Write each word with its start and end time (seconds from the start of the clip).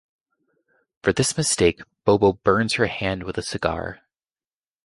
For 1.03 1.13
this 1.13 1.37
mistake, 1.37 1.83
Bobo 2.05 2.33
burns 2.33 2.73
her 2.73 2.87
hand 2.87 3.21
with 3.21 3.37
a 3.37 3.43
cigar. 3.43 3.99